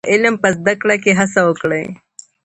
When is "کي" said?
1.03-1.11